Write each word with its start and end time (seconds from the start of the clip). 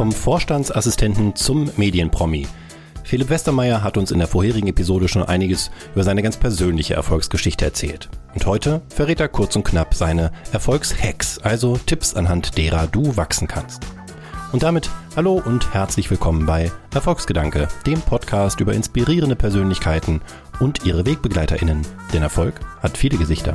Vom 0.00 0.12
Vorstandsassistenten 0.12 1.36
zum 1.36 1.70
Medienpromi. 1.76 2.46
Philipp 3.04 3.28
Westermeier 3.28 3.82
hat 3.82 3.98
uns 3.98 4.10
in 4.10 4.18
der 4.18 4.28
vorherigen 4.28 4.68
Episode 4.68 5.08
schon 5.08 5.24
einiges 5.24 5.70
über 5.92 6.04
seine 6.04 6.22
ganz 6.22 6.38
persönliche 6.38 6.94
Erfolgsgeschichte 6.94 7.66
erzählt. 7.66 8.08
Und 8.32 8.46
heute 8.46 8.80
verrät 8.88 9.20
er 9.20 9.28
kurz 9.28 9.56
und 9.56 9.64
knapp 9.64 9.92
seine 9.92 10.32
Erfolgshacks, 10.52 11.38
also 11.40 11.76
Tipps 11.76 12.14
anhand 12.14 12.56
derer 12.56 12.86
du 12.86 13.14
wachsen 13.18 13.46
kannst. 13.46 13.82
Und 14.52 14.62
damit 14.62 14.88
hallo 15.16 15.42
und 15.44 15.74
herzlich 15.74 16.10
willkommen 16.10 16.46
bei 16.46 16.72
Erfolgsgedanke, 16.94 17.68
dem 17.84 18.00
Podcast 18.00 18.58
über 18.60 18.72
inspirierende 18.72 19.36
Persönlichkeiten 19.36 20.22
und 20.60 20.86
ihre 20.86 21.04
WegbegleiterInnen. 21.04 21.82
Denn 22.14 22.22
Erfolg 22.22 22.54
hat 22.82 22.96
viele 22.96 23.18
Gesichter. 23.18 23.52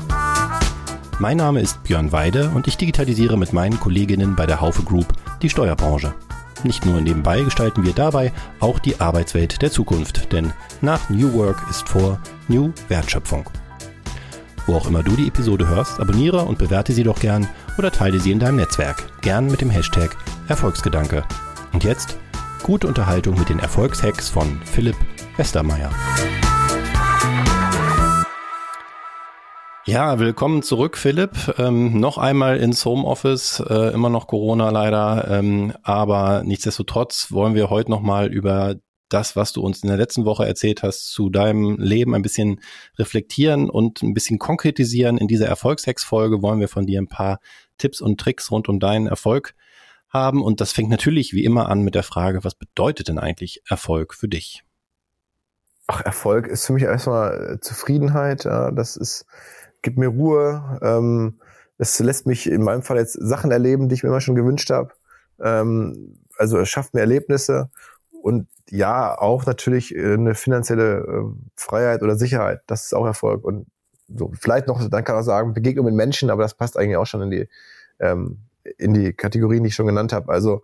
Mein 1.17 1.37
Name 1.37 1.61
ist 1.61 1.81
Björn 1.81 2.11
Weide 2.11 2.51
und 2.53 2.67
ich 2.67 2.77
digitalisiere 2.77 3.35
mit 3.35 3.51
meinen 3.51 3.79
Kolleginnen 3.79 4.35
bei 4.35 4.45
der 4.45 4.61
Haufe 4.61 4.83
Group 4.83 5.11
die 5.41 5.49
Steuerbranche. 5.49 6.13
Nicht 6.65 6.83
nur 6.83 6.99
nebenbei 6.99 7.43
gestalten 7.43 7.85
wir 7.85 7.93
dabei 7.93 8.33
auch 8.59 8.79
die 8.79 8.99
Arbeitswelt 8.99 9.61
der 9.61 9.69
Zukunft, 9.71 10.33
denn 10.33 10.51
nach 10.81 11.11
New 11.11 11.31
Work 11.33 11.61
ist 11.69 11.87
vor 11.87 12.19
New 12.47 12.73
Wertschöpfung. 12.87 13.47
Wo 14.65 14.73
auch 14.73 14.87
immer 14.87 15.03
du 15.03 15.15
die 15.15 15.27
Episode 15.27 15.67
hörst, 15.67 15.99
abonniere 15.99 16.41
und 16.43 16.57
bewerte 16.57 16.91
sie 16.91 17.03
doch 17.03 17.19
gern 17.19 17.47
oder 17.77 17.91
teile 17.91 18.19
sie 18.19 18.31
in 18.31 18.39
deinem 18.39 18.55
Netzwerk, 18.55 19.21
gern 19.21 19.45
mit 19.45 19.61
dem 19.61 19.69
Hashtag 19.69 20.17
Erfolgsgedanke. 20.47 21.23
Und 21.71 21.83
jetzt 21.83 22.17
gute 22.63 22.87
Unterhaltung 22.87 23.37
mit 23.37 23.49
den 23.49 23.59
Erfolgshacks 23.59 24.27
von 24.27 24.59
Philipp 24.65 24.97
Westermeier. 25.37 25.91
Ja, 29.87 30.17
willkommen 30.17 30.63
zurück, 30.63 30.97
Philipp. 30.97 31.59
Ähm, 31.59 31.99
noch 31.99 32.17
einmal 32.17 32.57
ins 32.57 32.83
Homeoffice, 32.85 33.59
äh, 33.59 33.93
immer 33.93 34.09
noch 34.09 34.25
Corona 34.25 34.71
leider, 34.71 35.27
ähm, 35.29 35.73
aber 35.83 36.41
nichtsdestotrotz 36.43 37.31
wollen 37.31 37.53
wir 37.53 37.69
heute 37.69 37.91
noch 37.91 38.01
mal 38.01 38.33
über 38.33 38.77
das, 39.09 39.35
was 39.35 39.53
du 39.53 39.61
uns 39.61 39.83
in 39.83 39.89
der 39.89 39.97
letzten 39.97 40.25
Woche 40.25 40.47
erzählt 40.47 40.81
hast, 40.81 41.11
zu 41.11 41.29
deinem 41.29 41.77
Leben 41.77 42.15
ein 42.15 42.23
bisschen 42.23 42.61
reflektieren 42.97 43.69
und 43.69 44.01
ein 44.01 44.15
bisschen 44.15 44.39
konkretisieren. 44.39 45.19
In 45.19 45.27
dieser 45.27 45.45
Erfolgshex-Folge 45.45 46.41
wollen 46.41 46.59
wir 46.59 46.67
von 46.67 46.87
dir 46.87 46.99
ein 46.99 47.07
paar 47.07 47.39
Tipps 47.77 48.01
und 48.01 48.19
Tricks 48.19 48.49
rund 48.49 48.67
um 48.67 48.79
deinen 48.79 49.05
Erfolg 49.05 49.53
haben. 50.09 50.41
Und 50.41 50.61
das 50.61 50.71
fängt 50.71 50.89
natürlich 50.89 51.33
wie 51.33 51.43
immer 51.43 51.69
an 51.69 51.81
mit 51.81 51.93
der 51.93 52.01
Frage, 52.01 52.43
was 52.43 52.55
bedeutet 52.55 53.07
denn 53.07 53.19
eigentlich 53.19 53.61
Erfolg 53.69 54.15
für 54.15 54.27
dich? 54.27 54.63
Ach, 55.85 56.01
Erfolg 56.01 56.47
ist 56.47 56.65
für 56.65 56.73
mich 56.73 56.81
erstmal 56.81 57.59
Zufriedenheit. 57.61 58.45
Ja, 58.45 58.71
das 58.71 58.97
ist 58.97 59.27
gibt 59.85 59.97
mir 59.97 60.09
Ruhe. 60.09 60.79
Ähm, 60.81 61.39
es 61.77 61.99
lässt 61.99 62.25
mich 62.25 62.49
in 62.49 62.63
meinem 62.63 62.81
Fall 62.81 62.97
jetzt 62.97 63.13
Sachen 63.13 63.51
erleben, 63.51 63.87
die 63.87 63.95
ich 63.95 64.03
mir 64.03 64.09
immer 64.09 64.19
schon 64.19 64.35
gewünscht 64.35 64.69
habe. 64.69 64.91
Ähm, 65.39 66.17
also 66.37 66.57
es 66.57 66.67
schafft 66.67 66.93
mir 66.93 67.01
Erlebnisse 67.01 67.69
und 68.21 68.47
ja, 68.69 69.17
auch 69.17 69.45
natürlich 69.45 69.95
äh, 69.95 70.15
eine 70.15 70.33
finanzielle 70.33 70.97
äh, 70.97 71.23
Freiheit 71.55 72.01
oder 72.01 72.17
Sicherheit. 72.17 72.61
Das 72.67 72.85
ist 72.85 72.95
auch 72.95 73.05
Erfolg. 73.05 73.45
Und 73.45 73.67
so, 74.07 74.31
vielleicht 74.39 74.67
noch, 74.67 74.87
dann 74.89 75.03
kann 75.03 75.15
man 75.15 75.23
sagen, 75.23 75.53
Begegnung 75.53 75.85
mit 75.85 75.95
Menschen, 75.95 76.29
aber 76.29 76.41
das 76.41 76.55
passt 76.55 76.77
eigentlich 76.77 76.97
auch 76.97 77.05
schon 77.05 77.21
in 77.21 77.31
die, 77.31 77.49
ähm, 77.99 78.39
in 78.77 78.93
die 78.93 79.13
Kategorien, 79.13 79.63
die 79.63 79.69
ich 79.69 79.75
schon 79.75 79.85
genannt 79.87 80.13
habe. 80.13 80.31
Also 80.31 80.63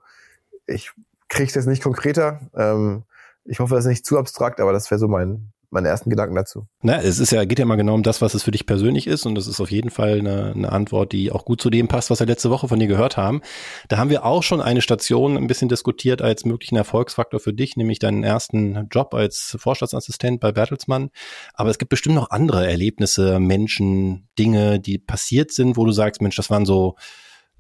ich 0.66 0.92
kriege 1.30 1.52
das 1.54 1.68
nicht 1.68 1.84
konkreter. 1.84 2.40
Ähm, 2.56 3.04
ich 3.46 3.60
hoffe, 3.60 3.76
das 3.76 3.86
ist 3.86 3.90
nicht 3.90 4.06
zu 4.06 4.18
abstrakt, 4.18 4.60
aber 4.60 4.74
das 4.74 4.90
wäre 4.90 5.00
so 5.00 5.08
mein, 5.08 5.52
meine 5.72 5.88
ersten 5.88 6.10
Gedanken 6.10 6.36
dazu. 6.36 6.68
Na, 6.82 7.02
es 7.02 7.20
ist 7.20 7.32
ja, 7.32 7.46
geht 7.46 7.60
ja 7.60 7.66
mal 7.66 7.78
genau 7.78 7.94
um 7.94 8.04
das, 8.04 8.22
was 8.22 8.34
es 8.34 8.44
für 8.44 8.52
dich 8.52 8.66
persönlich 8.66 9.08
ist 9.08 9.26
und 9.26 9.36
das 9.36 9.48
ist 9.48 9.62
auf 9.62 9.72
jeden 9.72 9.90
Fall 9.90 10.20
eine, 10.20 10.52
eine 10.54 10.72
Antwort, 10.72 11.14
die 11.14 11.32
auch 11.32 11.46
gut 11.46 11.62
zu 11.62 11.70
dem 11.70 11.88
passt, 11.88 12.10
was 12.10 12.20
wir 12.20 12.28
letzte 12.28 12.50
Woche 12.50 12.68
von 12.68 12.80
dir 12.80 12.88
gehört 12.88 13.18
haben. 13.18 13.42
Da 13.88 13.98
haben 13.98 14.10
wir 14.10 14.26
auch 14.26 14.44
schon 14.44 14.62
eine 14.62 14.82
Station 14.82 15.38
ein 15.38 15.48
bisschen 15.48 15.70
diskutiert 15.70 16.22
als 16.22 16.46
möglichen 16.46 16.76
Erfolgsfaktor 16.76 17.40
für 17.40 17.54
dich, 17.54 17.78
nämlich 17.78 18.00
deinen 18.00 18.24
ersten 18.24 18.88
Job 18.92 19.14
als 19.14 19.56
Vorstandsassistent 19.60 20.42
bei 20.42 20.52
Bertelsmann. 20.52 21.10
Aber 21.54 21.70
es 21.70 21.78
gibt 21.78 21.90
bestimmt 21.90 22.16
noch 22.16 22.30
andere 22.30 22.70
Erlebnisse, 22.70 23.40
Menschen, 23.40 24.28
Dinge, 24.38 24.80
die 24.80 24.98
passiert 24.98 25.52
sind, 25.52 25.78
wo 25.78 25.86
du 25.86 25.94
sagst, 25.94 26.22
Mensch, 26.22 26.36
das 26.36 26.50
waren 26.50 26.66
so 26.66 26.96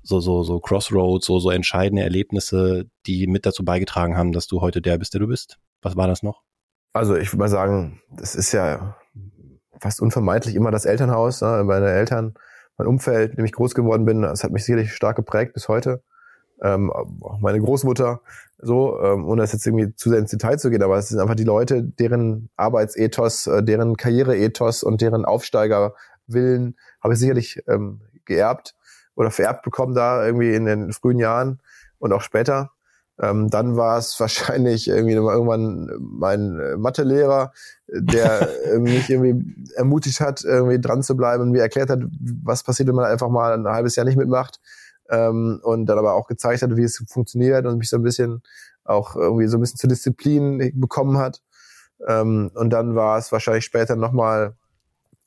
so, 0.04 0.20
so, 0.20 0.42
so 0.42 0.60
Crossroads, 0.60 1.28
so, 1.28 1.40
so 1.40 1.52
entscheidende 1.52 2.02
Erlebnisse, 2.02 2.90
die 3.06 3.28
mit 3.28 3.46
dazu 3.46 3.64
beigetragen 3.64 4.18
haben, 4.18 4.32
dass 4.32 4.48
du 4.48 4.60
heute 4.60 4.82
der 4.82 4.98
bist, 4.98 5.14
der 5.14 5.22
du 5.22 5.28
bist. 5.28 5.60
Was 5.84 5.96
war 5.96 6.08
das 6.08 6.24
noch? 6.24 6.42
Also 6.94 7.16
ich 7.16 7.32
würde 7.32 7.40
mal 7.40 7.50
sagen, 7.50 8.02
das 8.10 8.36
ist 8.36 8.52
ja 8.52 8.98
fast 9.80 10.02
unvermeidlich 10.02 10.56
immer 10.56 10.72
das 10.72 10.86
Elternhaus. 10.86 11.42
Ne? 11.42 11.64
Meine 11.66 11.90
Eltern, 11.90 12.36
mein 12.78 12.88
Umfeld, 12.88 13.32
in 13.32 13.38
dem 13.38 13.46
ich 13.46 13.54
groß 13.54 13.76
geworden 13.76 14.06
bin, 14.06 14.22
das 14.22 14.44
hat 14.44 14.52
mich 14.52 14.66
sicherlich 14.66 14.94
stark 14.94 15.16
geprägt 15.16 15.54
bis 15.54 15.68
heute. 15.68 16.04
Ähm, 16.62 16.92
auch 16.92 17.40
meine 17.40 17.60
Großmutter, 17.60 18.22
so, 18.60 19.02
ähm, 19.02 19.28
ohne 19.28 19.42
das 19.42 19.54
jetzt 19.54 19.66
irgendwie 19.66 19.96
zu 19.96 20.10
sehr 20.10 20.20
ins 20.20 20.30
Detail 20.30 20.60
zu 20.60 20.70
gehen, 20.70 20.84
aber 20.84 20.98
es 20.98 21.10
sind 21.10 21.20
einfach 21.20 21.34
die 21.36 21.44
Leute, 21.44 21.82
deren 21.82 22.50
Arbeitsethos, 22.56 23.48
äh, 23.48 23.64
deren 23.64 23.98
Karriereethos 23.98 24.84
und 24.84 25.02
deren 25.02 25.26
Aufsteigerwillen 25.26 26.78
habe 27.02 27.16
ich 27.16 27.20
sicherlich 27.20 27.64
ähm, 27.68 28.02
geerbt 28.26 28.76
oder 29.16 29.32
vererbt 29.32 29.64
bekommen 29.64 29.96
da 29.96 30.24
irgendwie 30.24 30.54
in 30.54 30.66
den 30.66 30.94
frühen 30.94 31.18
Jahren 31.18 31.62
und 31.98 32.14
auch 32.14 32.22
später. 32.22 32.72
Ähm, 33.22 33.50
dann 33.50 33.78
war 33.78 33.98
es 33.98 34.20
wahrscheinlich 34.20 34.88
irgendwie 34.88 35.14
irgendwann 35.14 35.90
mein 36.00 36.60
äh, 36.60 36.78
Mathelehrer, 36.78 37.54
der 37.88 38.50
mich 38.80 39.10
irgendwie 39.10 39.56
ermutigt 39.76 40.20
hat, 40.20 40.44
irgendwie 40.44 40.80
dran 40.80 41.04
zu 41.04 41.16
bleiben 41.16 41.44
und 41.44 41.52
mir 41.52 41.62
erklärt 41.62 41.90
hat, 41.90 42.00
was 42.44 42.64
passiert, 42.64 42.90
wenn 42.90 42.96
man 42.96 43.06
einfach 43.06 43.30
mal 43.30 43.54
ein 43.54 43.68
halbes 43.68 43.96
Jahr 43.96 44.06
nicht 44.06 44.18
mitmacht. 44.18 44.60
Ähm, 45.10 45.60
und 45.64 45.88
dann 45.88 45.98
aber 45.98 46.14
auch 46.14 46.28
gezeigt 46.28 46.62
hat, 46.62 46.76
wie 46.78 46.84
es 46.84 47.04
funktioniert 47.10 47.66
und 47.66 47.78
mich 47.78 47.90
so 47.90 47.98
ein 47.98 48.04
bisschen 48.04 48.42
auch 48.84 49.16
irgendwie 49.16 49.48
so 49.48 49.58
ein 49.58 49.62
bisschen 49.62 49.78
zur 49.78 49.90
Disziplin 49.90 50.72
bekommen 50.80 51.18
hat. 51.18 51.42
Ähm, 52.08 52.50
und 52.56 52.72
dann 52.72 52.96
war 52.96 53.18
es 53.18 53.32
wahrscheinlich 53.32 53.66
später 53.66 53.96
nochmal 53.96 54.56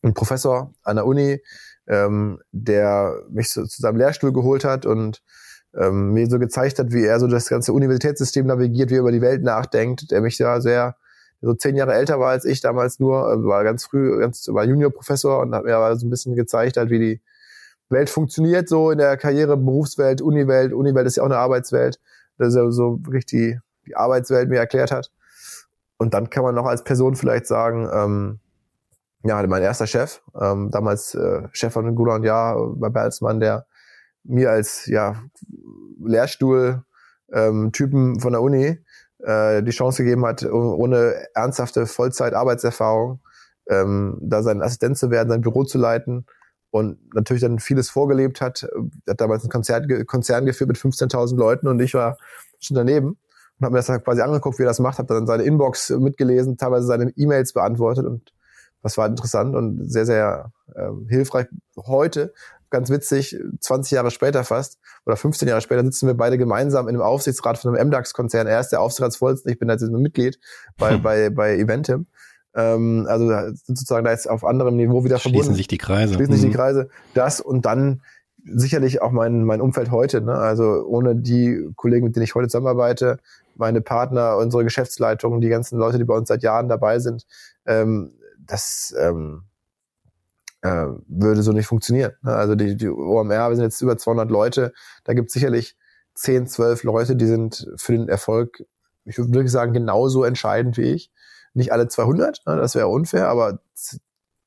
ein 0.02 0.14
Professor 0.14 0.72
an 0.82 0.96
der 0.96 1.06
Uni, 1.06 1.42
ähm, 1.86 2.40
der 2.50 3.14
mich 3.30 3.50
zu, 3.50 3.66
zu 3.66 3.82
seinem 3.82 3.96
Lehrstuhl 3.96 4.32
geholt 4.32 4.64
hat 4.64 4.86
und 4.86 5.22
ähm, 5.78 6.12
mir 6.12 6.26
so 6.28 6.38
gezeigt 6.38 6.78
hat, 6.78 6.92
wie 6.92 7.04
er 7.04 7.20
so 7.20 7.26
das 7.26 7.48
ganze 7.48 7.72
Universitätssystem 7.72 8.46
navigiert, 8.46 8.90
wie 8.90 8.94
er 8.94 9.00
über 9.00 9.12
die 9.12 9.20
Welt 9.20 9.42
nachdenkt, 9.42 10.10
der 10.10 10.20
mich 10.20 10.36
da 10.36 10.60
sehr 10.60 10.96
so 11.40 11.54
zehn 11.54 11.76
Jahre 11.76 11.94
älter 11.94 12.18
war 12.18 12.30
als 12.30 12.44
ich 12.44 12.60
damals 12.60 13.00
nur, 13.00 13.30
äh, 13.30 13.44
war 13.44 13.64
ganz 13.64 13.84
früh, 13.84 14.18
ganz, 14.18 14.48
war 14.48 14.64
Juniorprofessor 14.64 15.40
und 15.40 15.54
hat 15.54 15.64
mir 15.64 15.76
aber 15.76 15.96
so 15.96 16.06
ein 16.06 16.10
bisschen 16.10 16.34
gezeigt 16.34 16.76
hat, 16.76 16.90
wie 16.90 16.98
die 16.98 17.20
Welt 17.90 18.08
funktioniert 18.08 18.68
so 18.68 18.90
in 18.90 18.98
der 18.98 19.16
Karriere, 19.16 19.56
Berufswelt, 19.56 20.22
Uniwelt. 20.22 20.72
Uniwelt 20.72 21.06
ist 21.06 21.16
ja 21.16 21.22
auch 21.22 21.26
eine 21.26 21.36
Arbeitswelt, 21.36 22.00
dass 22.38 22.54
er 22.54 22.72
so 22.72 22.98
wirklich 23.04 23.26
die, 23.26 23.58
die 23.86 23.96
Arbeitswelt 23.96 24.48
mir 24.48 24.58
erklärt 24.58 24.90
hat. 24.90 25.10
Und 25.98 26.14
dann 26.14 26.30
kann 26.30 26.44
man 26.44 26.54
noch 26.54 26.66
als 26.66 26.82
Person 26.82 27.14
vielleicht 27.14 27.46
sagen, 27.46 27.88
ähm, 27.92 28.40
ja, 29.22 29.46
mein 29.46 29.62
erster 29.62 29.86
Chef, 29.86 30.22
ähm, 30.38 30.70
damals 30.70 31.14
äh, 31.14 31.42
Chef 31.52 31.72
von 31.72 31.94
Gula 31.94 32.16
und 32.16 32.24
Ja 32.24 32.56
bei 32.74 32.88
Bertelsmann, 32.88 33.40
der 33.40 33.66
mir 34.24 34.50
als 34.50 34.86
ja 34.86 35.22
Lehrstuhl-Typen 36.02 38.14
ähm, 38.14 38.20
von 38.20 38.32
der 38.32 38.42
Uni 38.42 38.78
äh, 39.22 39.62
die 39.62 39.70
Chance 39.70 40.02
gegeben 40.02 40.26
hat, 40.26 40.44
ohne 40.44 41.14
ernsthafte 41.34 41.86
Vollzeit-Arbeitserfahrung 41.86 43.20
ähm, 43.68 44.18
da 44.20 44.42
sein 44.42 44.62
Assistent 44.62 44.98
zu 44.98 45.10
werden, 45.10 45.30
sein 45.30 45.40
Büro 45.40 45.64
zu 45.64 45.78
leiten 45.78 46.26
und 46.70 46.98
natürlich 47.14 47.42
dann 47.42 47.58
vieles 47.58 47.90
vorgelebt 47.90 48.40
hat. 48.40 48.66
Er 49.06 49.12
hat 49.12 49.20
damals 49.20 49.44
ein 49.44 49.50
Konzert, 49.50 49.86
Konzern 50.06 50.44
geführt 50.44 50.68
mit 50.68 50.76
15.000 50.76 51.36
Leuten 51.36 51.68
und 51.68 51.80
ich 51.80 51.94
war 51.94 52.18
schon 52.60 52.76
daneben 52.76 53.18
und 53.58 53.64
habe 53.64 53.72
mir 53.72 53.78
das 53.78 53.86
dann 53.86 54.02
quasi 54.02 54.22
angeguckt, 54.22 54.58
wie 54.58 54.64
er 54.64 54.68
das 54.68 54.80
macht, 54.80 54.98
habe 54.98 55.14
dann 55.14 55.26
seine 55.26 55.44
Inbox 55.44 55.90
mitgelesen, 55.90 56.56
teilweise 56.56 56.86
seine 56.86 57.10
E-Mails 57.16 57.52
beantwortet 57.52 58.04
und 58.04 58.32
das 58.82 58.98
war 58.98 59.06
interessant 59.06 59.54
und 59.54 59.90
sehr, 59.90 60.04
sehr 60.04 60.52
äh, 60.74 60.90
hilfreich 61.08 61.46
heute, 61.86 62.34
ganz 62.74 62.90
witzig, 62.90 63.38
20 63.60 63.92
Jahre 63.92 64.10
später 64.10 64.42
fast 64.42 64.78
oder 65.06 65.16
15 65.16 65.46
Jahre 65.46 65.60
später 65.60 65.84
sitzen 65.84 66.08
wir 66.08 66.14
beide 66.14 66.38
gemeinsam 66.38 66.88
in 66.88 66.96
einem 66.96 67.04
Aufsichtsrat 67.04 67.56
von 67.56 67.74
einem 67.74 67.88
MDAX-Konzern. 67.88 68.48
Er 68.48 68.58
ist 68.58 68.70
der 68.70 68.80
Aufsichtsratsvorsitzende, 68.80 69.52
ich 69.52 69.60
bin 69.60 69.68
jetzt 69.68 69.82
Mitglied 69.82 70.40
bei, 70.76 70.94
hm. 70.94 71.02
bei, 71.02 71.30
bei 71.30 71.56
Eventim. 71.56 72.06
Ähm, 72.56 73.06
also 73.08 73.30
sozusagen 73.64 74.04
da 74.04 74.10
ist 74.10 74.28
auf 74.28 74.44
anderem 74.44 74.76
Niveau 74.76 75.04
wieder 75.04 75.20
verbunden. 75.20 75.44
Schließen 75.44 75.54
sich 75.54 75.68
die 75.68 75.78
Kreise. 75.78 76.14
Schließen 76.14 76.34
sich 76.34 76.44
mhm. 76.44 76.50
die 76.50 76.56
Kreise. 76.56 76.88
Das 77.14 77.40
und 77.40 77.64
dann 77.64 78.02
sicherlich 78.44 79.00
auch 79.00 79.12
mein, 79.12 79.44
mein 79.44 79.60
Umfeld 79.60 79.92
heute. 79.92 80.20
Ne? 80.20 80.34
Also 80.34 80.84
ohne 80.84 81.14
die 81.14 81.70
Kollegen, 81.76 82.04
mit 82.04 82.16
denen 82.16 82.24
ich 82.24 82.34
heute 82.34 82.48
zusammenarbeite, 82.48 83.18
meine 83.54 83.80
Partner, 83.80 84.36
unsere 84.36 84.64
Geschäftsleitung, 84.64 85.40
die 85.40 85.48
ganzen 85.48 85.78
Leute, 85.78 85.98
die 85.98 86.04
bei 86.04 86.16
uns 86.16 86.28
seit 86.28 86.42
Jahren 86.42 86.68
dabei 86.68 86.98
sind, 86.98 87.24
ähm, 87.66 88.12
das 88.38 88.94
ähm, 88.98 89.44
äh, 90.64 90.86
würde 91.08 91.42
so 91.42 91.52
nicht 91.52 91.66
funktionieren. 91.66 92.12
Ne? 92.22 92.34
Also 92.34 92.54
die, 92.54 92.76
die 92.76 92.88
OMR, 92.88 93.50
wir 93.50 93.56
sind 93.56 93.64
jetzt 93.64 93.82
über 93.82 93.98
200 93.98 94.30
Leute, 94.30 94.72
da 95.04 95.12
gibt 95.12 95.28
es 95.28 95.34
sicherlich 95.34 95.76
10, 96.14 96.46
12 96.46 96.84
Leute, 96.84 97.16
die 97.16 97.26
sind 97.26 97.70
für 97.76 97.92
den 97.92 98.08
Erfolg, 98.08 98.64
ich 99.04 99.18
würde 99.18 99.34
wirklich 99.34 99.52
sagen, 99.52 99.74
genauso 99.74 100.24
entscheidend 100.24 100.78
wie 100.78 100.92
ich. 100.92 101.12
Nicht 101.52 101.70
alle 101.70 101.86
200, 101.86 102.46
ne? 102.46 102.56
das 102.56 102.74
wäre 102.74 102.88
unfair, 102.88 103.28
aber 103.28 103.60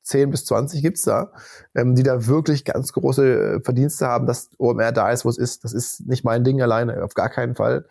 10 0.02 0.32
bis 0.32 0.46
20 0.46 0.82
gibt's 0.82 1.04
da, 1.04 1.32
ähm, 1.76 1.94
die 1.94 2.04
da 2.04 2.26
wirklich 2.26 2.66
ganz 2.66 2.92
große 2.94 3.58
äh, 3.58 3.62
Verdienste 3.64 4.08
haben, 4.08 4.26
dass 4.26 4.50
OMR 4.58 4.92
da 4.92 5.12
ist, 5.12 5.24
wo 5.24 5.30
es 5.30 5.38
ist. 5.38 5.64
Das 5.64 5.74
ist 5.74 6.08
nicht 6.08 6.26
mein 6.26 6.44
Ding 6.44 6.62
alleine, 6.62 7.04
auf 7.04 7.14
gar 7.14 7.30
keinen 7.30 7.56
Fall. 7.56 7.86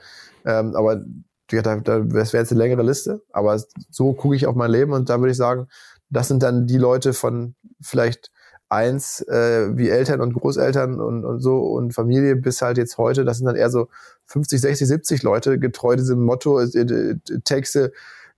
Ähm, 0.44 0.74
aber 0.74 1.04
ja, 1.52 1.62
da, 1.62 1.76
da, 1.76 2.00
das 2.00 2.32
wäre 2.32 2.42
jetzt 2.42 2.50
eine 2.50 2.60
längere 2.60 2.82
Liste, 2.82 3.22
aber 3.32 3.62
so 3.90 4.14
gucke 4.14 4.34
ich 4.34 4.46
auf 4.46 4.56
mein 4.56 4.70
Leben 4.70 4.92
und 4.92 5.08
da 5.08 5.20
würde 5.20 5.30
ich 5.30 5.36
sagen, 5.36 5.68
das 6.10 6.28
sind 6.28 6.42
dann 6.42 6.66
die 6.66 6.78
Leute 6.78 7.12
von 7.12 7.54
vielleicht 7.80 8.30
eins 8.68 9.20
äh, 9.28 9.76
wie 9.76 9.88
Eltern 9.88 10.20
und 10.20 10.32
Großeltern 10.32 11.00
und, 11.00 11.24
und 11.24 11.40
so 11.40 11.58
und 11.58 11.92
Familie 11.92 12.36
bis 12.36 12.62
halt 12.62 12.78
jetzt 12.78 12.98
heute, 12.98 13.24
das 13.24 13.38
sind 13.38 13.46
dann 13.46 13.56
eher 13.56 13.70
so 13.70 13.88
50, 14.26 14.60
60, 14.60 14.88
70 14.88 15.22
Leute, 15.22 15.58
getreu 15.58 15.96
diesem 15.96 16.24
Motto, 16.24 16.60
it, 16.60 16.74
it, 16.74 17.30
it 17.30 17.44
takes 17.44 17.76
a 17.76 17.88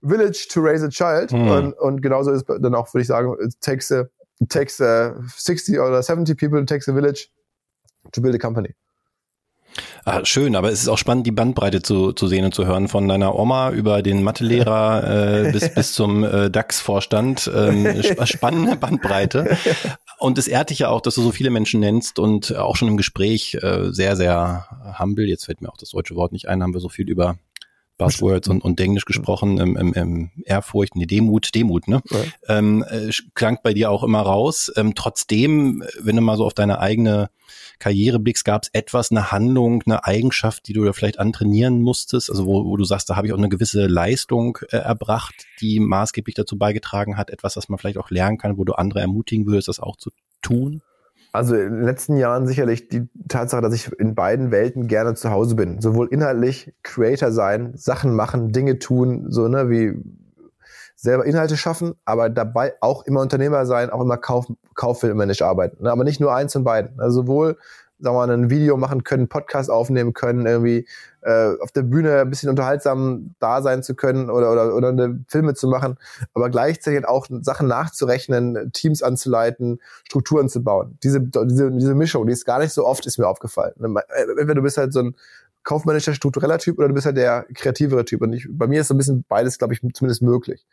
village 0.01 0.47
to 0.51 0.61
raise 0.61 0.85
a 0.85 0.89
child. 0.89 1.31
Mhm. 1.31 1.49
Und, 1.49 1.73
und 1.73 2.01
genauso 2.01 2.31
ist 2.31 2.45
dann 2.47 2.75
auch, 2.75 2.93
würde 2.93 3.01
ich 3.01 3.07
sagen, 3.07 3.35
it 3.39 3.59
takes 3.61 3.91
a, 3.91 4.05
it 4.39 4.49
takes 4.49 4.79
a 4.79 5.15
60 5.35 5.79
oder 5.79 6.01
70 6.01 6.37
people, 6.37 6.61
it 6.61 6.69
takes 6.69 6.87
a 6.87 6.93
village 6.93 7.29
to 8.11 8.21
build 8.21 8.35
a 8.35 8.37
company. 8.37 8.75
Ah, 10.05 10.25
schön, 10.25 10.55
aber 10.55 10.71
es 10.71 10.81
ist 10.81 10.87
auch 10.87 10.97
spannend, 10.97 11.27
die 11.27 11.31
Bandbreite 11.31 11.81
zu, 11.81 12.13
zu 12.13 12.27
sehen 12.27 12.45
und 12.45 12.53
zu 12.53 12.65
hören, 12.65 12.87
von 12.87 13.07
deiner 13.07 13.37
Oma 13.37 13.71
über 13.71 14.01
den 14.01 14.23
Mathelehrer 14.23 15.47
äh, 15.47 15.51
bis, 15.51 15.69
bis 15.75 15.93
zum 15.93 16.23
äh, 16.23 16.49
DAX-Vorstand. 16.49 17.51
Ähm, 17.53 18.01
spannende 18.25 18.75
Bandbreite. 18.75 19.57
Und 20.17 20.37
es 20.37 20.47
ehrt 20.47 20.69
dich 20.69 20.79
ja 20.79 20.89
auch, 20.89 21.01
dass 21.01 21.15
du 21.15 21.21
so 21.21 21.31
viele 21.31 21.49
Menschen 21.49 21.79
nennst 21.79 22.19
und 22.19 22.55
auch 22.55 22.75
schon 22.75 22.87
im 22.87 22.97
Gespräch 22.97 23.57
äh, 23.61 23.91
sehr, 23.91 24.15
sehr 24.15 24.65
humble, 24.99 25.27
jetzt 25.27 25.45
fällt 25.45 25.61
mir 25.61 25.69
auch 25.69 25.77
das 25.77 25.91
deutsche 25.91 26.15
Wort 26.15 26.31
nicht 26.31 26.47
ein, 26.47 26.61
haben 26.61 26.73
wir 26.73 26.81
so 26.81 26.89
viel 26.89 27.09
über 27.09 27.37
Buzzwords 27.99 28.47
und, 28.47 28.63
und 28.63 28.79
Englisch 28.79 29.05
gesprochen, 29.05 29.59
im, 29.59 29.75
im, 29.75 29.93
im 29.93 30.31
Ehrfurcht, 30.45 30.95
nee, 30.95 31.05
Demut, 31.05 31.53
Demut, 31.53 31.87
ne? 31.87 32.01
Ja. 32.09 32.57
Ähm, 32.57 32.83
äh, 32.89 33.11
klang 33.35 33.59
bei 33.61 33.73
dir 33.73 33.91
auch 33.91 34.03
immer 34.03 34.21
raus. 34.21 34.71
Ähm, 34.75 34.95
trotzdem, 34.95 35.83
wenn 35.99 36.15
du 36.15 36.21
mal 36.23 36.37
so 36.37 36.45
auf 36.45 36.55
deine 36.55 36.79
eigene 36.79 37.29
Karriere 37.77 38.19
blickst, 38.19 38.45
gab 38.45 38.63
es 38.63 38.69
etwas, 38.73 39.11
eine 39.11 39.31
Handlung, 39.31 39.83
eine 39.85 40.05
Eigenschaft, 40.05 40.67
die 40.67 40.73
du 40.73 40.83
da 40.83 40.93
vielleicht 40.93 41.19
antrainieren 41.19 41.81
musstest, 41.81 42.29
also 42.29 42.45
wo, 42.45 42.65
wo 42.65 42.77
du 42.77 42.85
sagst, 42.85 43.09
da 43.09 43.15
habe 43.15 43.27
ich 43.27 43.33
auch 43.33 43.37
eine 43.37 43.49
gewisse 43.49 43.87
Leistung 43.87 44.57
äh, 44.69 44.77
erbracht, 44.77 45.35
die 45.59 45.79
maßgeblich 45.79 46.35
dazu 46.35 46.57
beigetragen 46.57 47.17
hat, 47.17 47.29
etwas, 47.29 47.53
das 47.53 47.69
man 47.69 47.77
vielleicht 47.77 47.97
auch 47.97 48.09
lernen 48.09 48.37
kann, 48.37 48.57
wo 48.57 48.63
du 48.63 48.73
andere 48.73 49.01
ermutigen 49.01 49.45
würdest, 49.45 49.67
das 49.67 49.79
auch 49.79 49.97
zu 49.97 50.09
tun? 50.41 50.81
Also 51.31 51.55
in 51.55 51.73
den 51.73 51.83
letzten 51.83 52.17
Jahren 52.17 52.47
sicherlich 52.47 52.89
die 52.89 53.07
Tatsache, 53.27 53.61
dass 53.61 53.73
ich 53.73 53.91
in 53.99 54.15
beiden 54.15 54.51
Welten 54.51 54.87
gerne 54.87 55.13
zu 55.13 55.29
Hause 55.29 55.55
bin. 55.55 55.79
Sowohl 55.79 56.07
inhaltlich 56.07 56.73
Creator 56.81 57.31
sein, 57.31 57.73
Sachen 57.75 58.15
machen, 58.15 58.51
Dinge 58.51 58.79
tun, 58.79 59.27
so 59.29 59.47
ne, 59.47 59.69
wie 59.69 60.03
selber 60.95 61.25
Inhalte 61.25 61.55
schaffen, 61.55 61.93
aber 62.03 62.29
dabei 62.29 62.73
auch 62.81 63.05
immer 63.05 63.21
Unternehmer 63.21 63.65
sein, 63.65 63.89
auch 63.89 64.01
immer 64.01 64.17
Kauf, 64.17 64.47
kaufmännisch 64.75 65.41
arbeiten. 65.41 65.83
Ne? 65.83 65.91
Aber 65.91 66.03
nicht 66.03 66.19
nur 66.19 66.35
eins 66.35 66.53
von 66.53 66.63
beiden. 66.63 66.99
Also 66.99 67.21
sowohl 67.21 67.57
sagen 67.99 68.15
wir 68.15 68.27
mal, 68.27 68.31
ein 68.31 68.49
Video 68.49 68.77
machen 68.77 69.03
können, 69.03 69.27
Podcast 69.27 69.69
aufnehmen 69.69 70.13
können, 70.13 70.45
irgendwie 70.45 70.87
äh, 71.21 71.51
auf 71.61 71.71
der 71.71 71.81
Bühne 71.83 72.21
ein 72.21 72.29
bisschen 72.29 72.49
unterhaltsam 72.49 73.35
da 73.39 73.61
sein 73.61 73.83
zu 73.83 73.95
können 73.95 74.29
oder, 74.29 74.51
oder, 74.51 74.73
oder 74.73 74.89
eine 74.89 75.23
Filme 75.27 75.53
zu 75.53 75.67
machen, 75.67 75.97
aber 76.33 76.49
gleichzeitig 76.49 77.05
auch 77.05 77.27
Sachen 77.41 77.67
nachzurechnen, 77.67 78.71
Teams 78.71 79.03
anzuleiten, 79.03 79.79
Strukturen 80.05 80.49
zu 80.49 80.63
bauen. 80.63 80.97
Diese, 81.03 81.19
diese, 81.21 81.71
diese 81.71 81.95
Mischung, 81.95 82.25
die 82.27 82.33
ist 82.33 82.45
gar 82.45 82.59
nicht 82.59 82.71
so 82.71 82.85
oft, 82.85 83.05
ist 83.05 83.17
mir 83.17 83.27
aufgefallen. 83.27 83.73
Entweder 83.77 84.55
du 84.55 84.61
bist 84.61 84.77
halt 84.77 84.93
so 84.93 85.01
ein 85.01 85.15
kaufmännischer, 85.63 86.13
struktureller 86.13 86.57
Typ 86.57 86.77
oder 86.77 86.87
du 86.87 86.93
bist 86.93 87.05
halt 87.05 87.17
der 87.17 87.45
kreativere 87.53 88.05
Typ. 88.05 88.21
Und 88.21 88.33
ich, 88.33 88.47
bei 88.49 88.67
mir 88.67 88.81
ist 88.81 88.87
so 88.87 88.93
ein 88.93 88.97
bisschen 88.97 89.25
beides, 89.27 89.57
glaube 89.57 89.73
ich, 89.73 89.81
zumindest 89.93 90.21
möglich. 90.21 90.65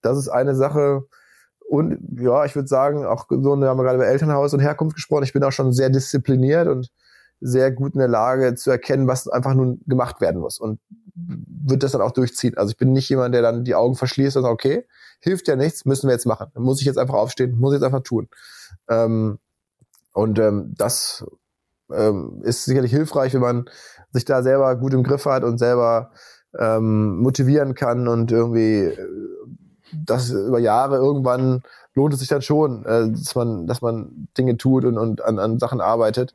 Das 0.00 0.18
ist 0.18 0.28
eine 0.28 0.54
Sache, 0.54 1.04
und 1.72 2.20
ja, 2.20 2.44
ich 2.44 2.54
würde 2.54 2.68
sagen, 2.68 3.06
auch 3.06 3.24
so, 3.30 3.56
wir 3.56 3.66
haben 3.66 3.78
gerade 3.78 3.94
über 3.94 4.06
Elternhaus 4.06 4.52
und 4.52 4.60
Herkunft 4.60 4.94
gesprochen. 4.94 5.24
Ich 5.24 5.32
bin 5.32 5.42
auch 5.42 5.52
schon 5.52 5.72
sehr 5.72 5.88
diszipliniert 5.88 6.68
und 6.68 6.90
sehr 7.40 7.72
gut 7.72 7.94
in 7.94 8.00
der 8.00 8.08
Lage 8.08 8.56
zu 8.56 8.70
erkennen, 8.70 9.08
was 9.08 9.26
einfach 9.26 9.54
nun 9.54 9.80
gemacht 9.86 10.20
werden 10.20 10.42
muss 10.42 10.58
und 10.58 10.80
wird 11.14 11.82
das 11.82 11.92
dann 11.92 12.02
auch 12.02 12.10
durchziehen. 12.10 12.58
Also 12.58 12.72
ich 12.72 12.76
bin 12.76 12.92
nicht 12.92 13.08
jemand, 13.08 13.34
der 13.34 13.40
dann 13.40 13.64
die 13.64 13.74
Augen 13.74 13.94
verschließt 13.94 14.36
und 14.36 14.42
sagt, 14.42 14.52
okay, 14.52 14.86
hilft 15.20 15.48
ja 15.48 15.56
nichts, 15.56 15.86
müssen 15.86 16.08
wir 16.08 16.12
jetzt 16.12 16.26
machen. 16.26 16.48
Muss 16.56 16.80
ich 16.80 16.86
jetzt 16.86 16.98
einfach 16.98 17.14
aufstehen, 17.14 17.58
muss 17.58 17.72
ich 17.72 17.80
jetzt 17.80 17.86
einfach 17.86 18.02
tun. 18.02 18.28
Ähm, 18.90 19.38
und 20.12 20.38
ähm, 20.40 20.74
das 20.76 21.24
ähm, 21.90 22.42
ist 22.44 22.66
sicherlich 22.66 22.90
hilfreich, 22.90 23.32
wenn 23.32 23.40
man 23.40 23.64
sich 24.10 24.26
da 24.26 24.42
selber 24.42 24.76
gut 24.76 24.92
im 24.92 25.04
Griff 25.04 25.24
hat 25.24 25.42
und 25.42 25.56
selber 25.56 26.10
ähm, 26.58 27.20
motivieren 27.20 27.74
kann 27.74 28.08
und 28.08 28.30
irgendwie 28.30 28.88
äh, 28.88 28.98
das 29.92 30.30
über 30.30 30.58
Jahre 30.58 30.96
irgendwann 30.96 31.62
lohnt 31.94 32.14
es 32.14 32.20
sich 32.20 32.28
dann 32.28 32.42
schon, 32.42 32.84
äh, 32.86 33.10
dass 33.10 33.34
man, 33.34 33.66
dass 33.66 33.82
man 33.82 34.28
Dinge 34.36 34.56
tut 34.56 34.84
und, 34.84 34.96
und 34.96 35.22
an, 35.22 35.38
an 35.38 35.58
Sachen 35.58 35.80
arbeitet. 35.80 36.34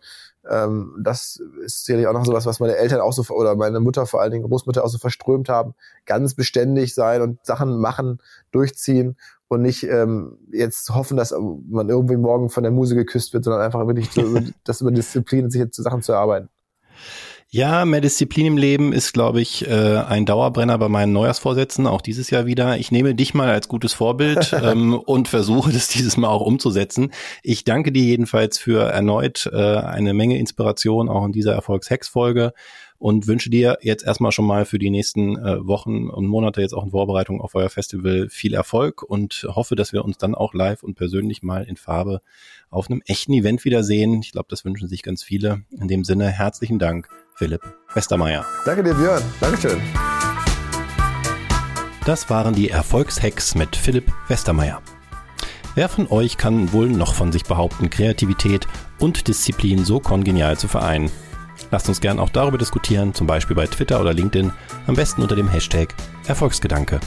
Ähm, 0.49 0.95
das 1.01 1.41
ist 1.63 1.85
sicherlich 1.85 2.07
auch 2.07 2.13
noch 2.13 2.25
so 2.25 2.33
was, 2.33 2.45
was 2.45 2.59
meine 2.59 2.75
Eltern 2.75 3.01
auch 3.01 3.13
so 3.13 3.23
oder 3.33 3.55
meine 3.55 3.79
Mutter 3.79 4.05
vor 4.05 4.21
allen 4.21 4.31
Dingen 4.31 4.47
Großmutter 4.47 4.83
auch 4.83 4.89
so 4.89 4.97
verströmt 4.97 5.49
haben. 5.49 5.73
Ganz 6.05 6.35
beständig 6.35 6.93
sein 6.93 7.21
und 7.21 7.45
Sachen 7.45 7.79
machen, 7.79 8.19
durchziehen 8.51 9.17
und 9.47 9.61
nicht 9.61 9.83
ähm, 9.83 10.37
jetzt 10.51 10.89
hoffen, 10.89 11.17
dass 11.17 11.33
man 11.69 11.89
irgendwie 11.89 12.17
morgen 12.17 12.49
von 12.49 12.63
der 12.63 12.71
Muse 12.71 12.95
geküsst 12.95 13.33
wird, 13.33 13.43
sondern 13.43 13.61
einfach 13.61 13.85
wirklich 13.87 14.11
so, 14.11 14.21
das 14.63 14.81
über 14.81 14.91
Disziplin 14.91 15.49
sich 15.49 15.59
jetzt 15.59 15.75
zu 15.75 15.81
Sachen 15.81 16.01
zu 16.01 16.11
erarbeiten. 16.11 16.49
Ja, 17.49 17.85
mehr 17.85 18.01
Disziplin 18.01 18.45
im 18.45 18.57
Leben 18.57 18.91
ist, 18.91 19.13
glaube 19.13 19.39
ich, 19.39 19.65
äh, 19.65 19.71
ein 19.71 20.25
Dauerbrenner 20.25 20.77
bei 20.77 20.89
meinen 20.89 21.13
Neujahrsvorsätzen, 21.13 21.87
auch 21.87 22.01
dieses 22.01 22.29
Jahr 22.29 22.45
wieder. 22.45 22.77
Ich 22.77 22.91
nehme 22.91 23.15
dich 23.15 23.33
mal 23.33 23.49
als 23.49 23.69
gutes 23.69 23.93
Vorbild 23.93 24.53
ähm, 24.61 24.93
und 24.93 25.29
versuche 25.29 25.71
das 25.71 25.87
dieses 25.87 26.17
Mal 26.17 26.27
auch 26.27 26.41
umzusetzen. 26.41 27.13
Ich 27.43 27.63
danke 27.63 27.93
dir 27.93 28.03
jedenfalls 28.03 28.57
für 28.57 28.89
erneut 28.89 29.49
äh, 29.53 29.77
eine 29.77 30.13
Menge 30.13 30.37
Inspiration 30.37 31.07
auch 31.07 31.23
in 31.23 31.31
dieser 31.31 31.53
Erfolgshex-Folge 31.53 32.51
und 32.99 33.27
wünsche 33.27 33.49
dir 33.49 33.77
jetzt 33.81 34.05
erstmal 34.05 34.33
schon 34.33 34.45
mal 34.45 34.65
für 34.65 34.77
die 34.77 34.89
nächsten 34.89 35.37
äh, 35.37 35.65
Wochen 35.65 36.09
und 36.09 36.27
Monate 36.27 36.59
jetzt 36.59 36.73
auch 36.73 36.83
in 36.83 36.91
Vorbereitung 36.91 37.39
auf 37.39 37.55
euer 37.55 37.69
Festival 37.69 38.27
viel 38.29 38.55
Erfolg 38.55 39.03
und 39.03 39.47
hoffe, 39.47 39.77
dass 39.77 39.93
wir 39.93 40.03
uns 40.03 40.17
dann 40.17 40.35
auch 40.35 40.53
live 40.53 40.83
und 40.83 40.95
persönlich 40.95 41.43
mal 41.43 41.63
in 41.63 41.77
Farbe 41.77 42.19
auf 42.69 42.89
einem 42.89 43.01
echten 43.05 43.31
Event 43.31 43.63
wiedersehen. 43.63 44.21
Ich 44.21 44.33
glaube, 44.33 44.47
das 44.49 44.65
wünschen 44.65 44.89
sich 44.89 45.01
ganz 45.01 45.23
viele. 45.23 45.61
In 45.79 45.87
dem 45.87 46.03
Sinne 46.03 46.27
herzlichen 46.27 46.79
Dank 46.79 47.07
Philipp 47.37 47.61
Westermeier. 47.93 48.45
Danke 48.65 48.83
dir, 48.83 48.95
Björn. 48.95 49.21
Dankeschön. 49.39 49.79
Das 52.03 52.29
waren 52.31 52.55
die 52.55 52.69
Erfolgshacks 52.69 53.53
mit 53.53 53.75
Philipp 53.75 54.11
Westermeier. 54.27 54.81
Wer 55.75 55.87
von 55.87 56.07
euch 56.09 56.37
kann 56.37 56.73
wohl 56.73 56.89
noch 56.89 57.13
von 57.13 57.31
sich 57.31 57.43
behaupten, 57.43 57.91
Kreativität 57.91 58.67
und 58.97 59.27
Disziplin 59.27 59.85
so 59.85 59.99
kongenial 59.99 60.57
zu 60.57 60.67
vereinen? 60.67 61.11
Lasst 61.69 61.87
uns 61.89 62.01
gern 62.01 62.19
auch 62.19 62.29
darüber 62.29 62.57
diskutieren, 62.57 63.13
zum 63.13 63.27
Beispiel 63.27 63.55
bei 63.55 63.67
Twitter 63.67 64.01
oder 64.01 64.13
LinkedIn, 64.13 64.51
am 64.87 64.95
besten 64.95 65.21
unter 65.21 65.35
dem 65.35 65.47
Hashtag 65.47 65.93
Erfolgsgedanke. 66.27 66.99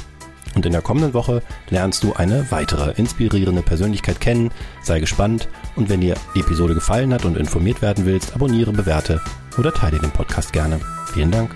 Und 0.54 0.66
in 0.66 0.73
der 0.73 0.83
kommenden 0.83 1.14
Woche 1.14 1.42
lernst 1.69 2.02
du 2.02 2.12
eine 2.14 2.50
weitere 2.50 2.92
inspirierende 2.92 3.62
Persönlichkeit 3.62 4.21
kennen. 4.21 4.50
Sei 4.83 5.00
gespannt 5.00 5.49
und 5.76 5.88
wenn 5.88 6.00
dir 6.00 6.14
die 6.35 6.40
Episode 6.40 6.75
gefallen 6.75 7.14
hat 7.14 7.25
und 7.25 7.37
informiert 7.37 7.83
werden 7.83 8.04
willst, 8.04 8.35
abonniere, 8.35 8.73
bewerte 8.73 9.21
oder 9.59 9.73
teile 9.73 9.99
den 9.99 10.11
Podcast 10.11 10.52
gerne. 10.52 10.80
Vielen 11.12 11.30
Dank. 11.30 11.50